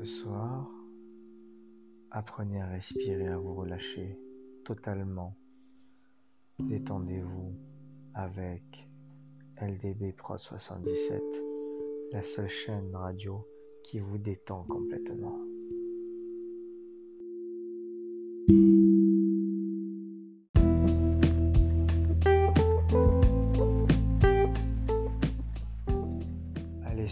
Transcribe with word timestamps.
Ce 0.00 0.06
soir, 0.06 0.66
apprenez 2.10 2.58
à 2.62 2.68
respirer, 2.68 3.28
à 3.28 3.36
vous 3.36 3.54
relâcher 3.54 4.18
totalement. 4.64 5.36
Détendez-vous 6.58 7.54
avec 8.14 8.88
LDB 9.60 10.14
Pro 10.16 10.38
77, 10.38 11.22
la 12.12 12.22
seule 12.22 12.48
chaîne 12.48 12.96
radio 12.96 13.46
qui 13.84 13.98
vous 13.98 14.16
détend 14.16 14.64
complètement. 14.64 15.38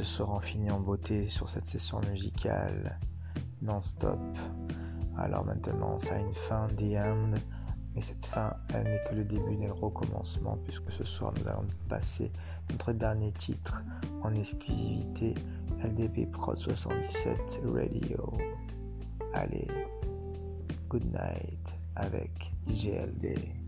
Ce 0.00 0.06
soir 0.06 0.30
on 0.30 0.40
finit 0.40 0.70
en 0.70 0.80
beauté 0.80 1.28
sur 1.28 1.46
cette 1.50 1.66
session 1.66 2.00
musicale 2.10 2.98
non-stop. 3.60 4.18
Alors 5.18 5.44
maintenant, 5.44 5.98
ça 5.98 6.14
a 6.14 6.20
une 6.20 6.32
fin, 6.32 6.68
the 6.68 6.96
end. 6.96 7.38
Mais 7.94 8.00
cette 8.00 8.24
fin, 8.24 8.56
n'est 8.72 9.04
que 9.10 9.14
le 9.14 9.24
début 9.24 9.56
d'un 9.56 9.74
recommencement, 9.74 10.56
puisque 10.64 10.90
ce 10.90 11.04
soir, 11.04 11.34
nous 11.36 11.46
allons 11.46 11.68
passer 11.90 12.32
notre 12.70 12.94
dernier 12.94 13.30
titre 13.32 13.82
en 14.22 14.34
exclusivité, 14.34 15.34
LDB 15.84 16.30
Prod 16.30 16.56
77 16.56 17.60
Radio. 17.66 18.32
Allez, 19.34 19.68
good 20.88 21.04
night 21.04 21.74
avec 21.94 22.54
DJLD. 22.64 23.59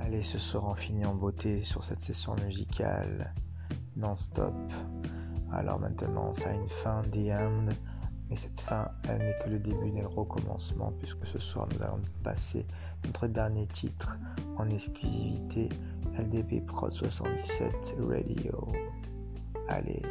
Allez, 0.00 0.22
ce 0.22 0.38
soir 0.38 0.64
on 0.66 0.74
finit 0.74 1.06
en 1.06 1.14
beauté 1.14 1.62
sur 1.62 1.82
cette 1.82 2.02
session 2.02 2.34
musicale 2.36 3.32
non-stop. 4.00 4.54
Alors 5.52 5.78
maintenant, 5.78 6.34
ça 6.34 6.50
a 6.50 6.54
une 6.54 6.68
fin, 6.68 7.02
the 7.04 7.30
end. 7.30 7.72
Mais 8.28 8.36
cette 8.36 8.60
fin, 8.60 8.88
elle 9.08 9.18
n'est 9.18 9.38
que 9.44 9.50
le 9.50 9.58
début 9.58 9.90
d'un 9.90 10.06
recommencement, 10.06 10.92
puisque 10.98 11.26
ce 11.26 11.38
soir, 11.38 11.68
nous 11.74 11.82
allons 11.82 12.00
passer 12.22 12.64
notre 13.04 13.26
dernier 13.26 13.66
titre 13.66 14.16
en 14.56 14.70
exclusivité, 14.70 15.68
LDB 16.16 16.60
Prod 16.64 16.92
77 16.92 17.96
Radio. 18.08 18.68
Allez, 19.68 20.02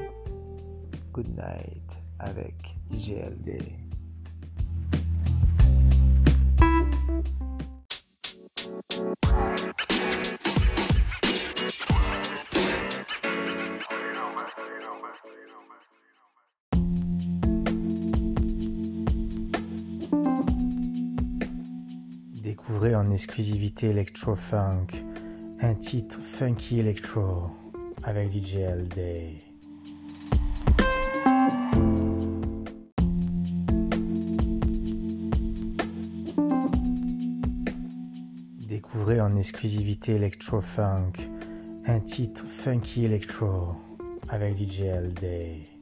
good 1.13 1.29
night 1.29 1.99
avec 2.19 2.75
DJLD. 2.91 3.88
Découvrez 22.79 22.95
en 22.95 23.11
exclusivité 23.11 23.89
Electro 23.89 24.35
Funk, 24.35 24.87
un 25.59 25.75
titre 25.75 26.17
funky 26.17 26.79
electro 26.79 27.49
avec 28.03 28.29
DJLD. 28.29 29.33
Découvrez 38.69 39.19
en 39.19 39.35
exclusivité 39.35 40.15
Electro 40.15 40.61
Funk, 40.61 41.11
un 41.85 41.99
titre 41.99 42.45
funky 42.45 43.03
electro 43.03 43.75
avec 44.29 44.53
DJLD. 44.53 45.25
Thank 45.25 45.78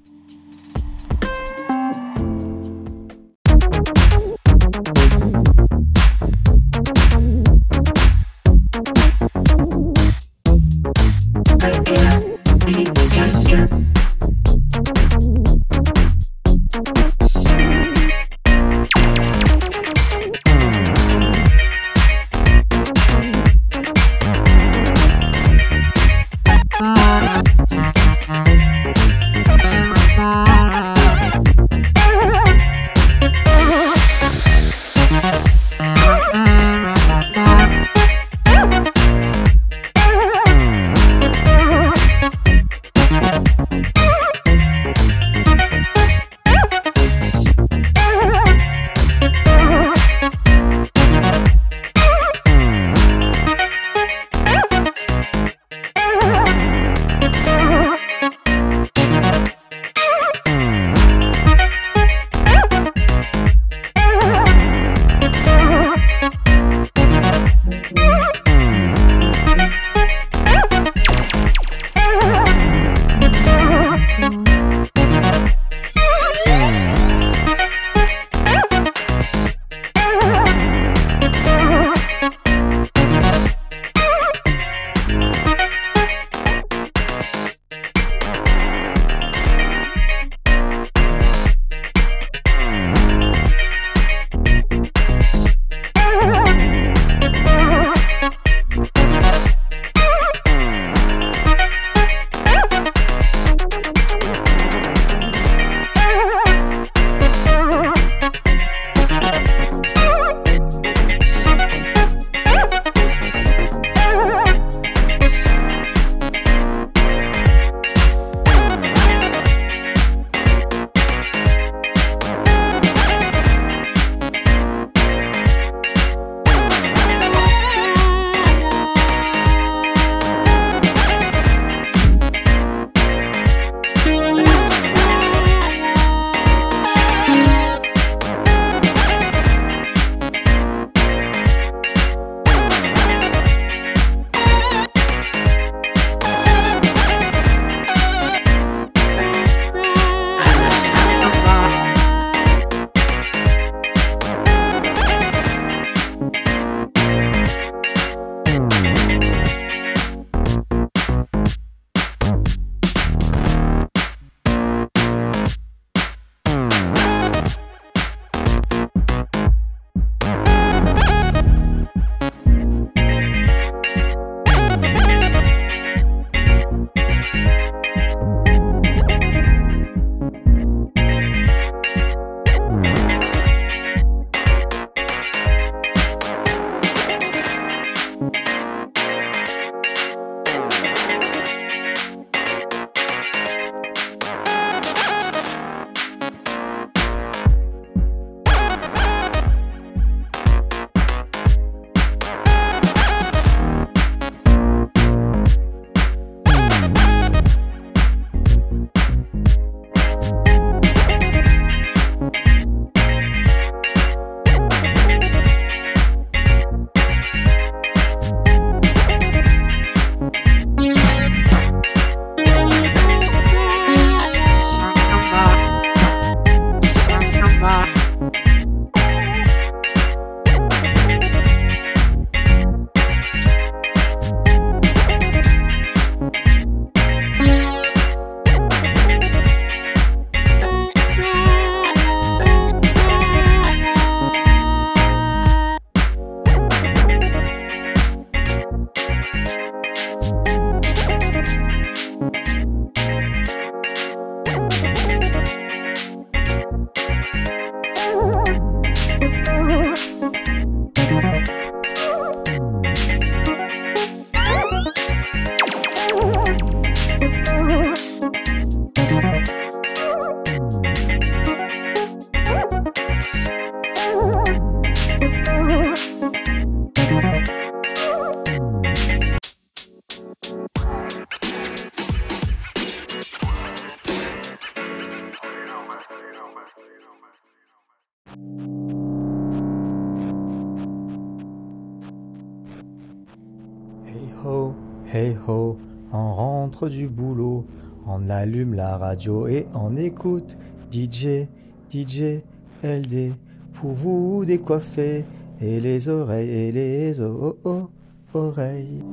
hey 295.14 295.38
ho, 295.48 295.78
on 296.12 296.34
rentre 296.34 296.90
du 296.90 297.08
boulot, 297.08 297.66
on 298.06 298.30
allume 298.30 298.74
la 298.74 298.98
radio 298.98 299.48
et 299.48 299.68
on 299.74 299.96
écoute 299.96 300.58
DJ, 300.92 301.48
DJ, 301.90 302.42
LD, 302.84 303.34
pour 303.74 303.92
vous 303.92 304.44
décoiffer, 304.46 305.24
et 305.62 305.80
les 305.80 306.10
oreilles, 306.10 306.50
et 306.50 306.72
les 306.72 307.22
o 307.22 307.58
o 307.64 307.90
oreilles. 308.34 309.04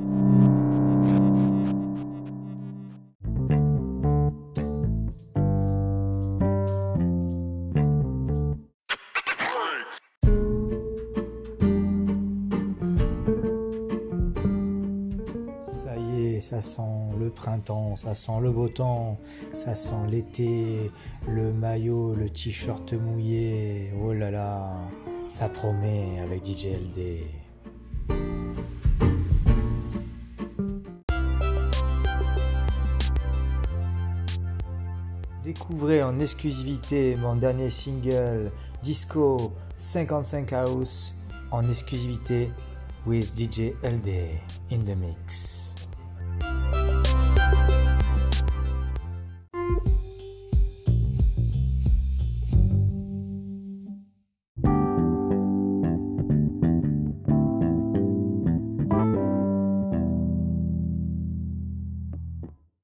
Ça 16.45 16.61
sent 16.61 16.83
le 17.19 17.31
printemps, 17.31 17.97
ça 17.97 18.15
sent 18.15 18.39
le 18.43 18.51
beau 18.51 18.69
temps, 18.69 19.19
ça 19.55 19.75
sent 19.75 20.07
l'été, 20.11 20.91
le 21.27 21.55
maillot, 21.55 22.15
le 22.15 22.29
t-shirt 22.29 22.93
mouillé. 22.93 23.91
Oh 23.99 24.13
là 24.13 24.31
là, 24.31 24.77
ça 25.31 25.49
promet 25.49 26.21
avec 26.21 26.45
DJ 26.45 26.67
LD. 26.67 27.25
Découvrez 35.43 36.03
en 36.03 36.21
exclusivité 36.21 37.17
mon 37.17 37.37
dernier 37.37 37.71
single 37.71 38.53
Disco 38.83 39.53
55 39.79 40.53
House 40.53 41.15
en 41.51 41.67
exclusivité 41.71 42.51
with 43.07 43.35
DJ 43.35 43.73
LD 43.83 44.11
in 44.71 44.85
the 44.85 44.95
mix. 44.95 45.74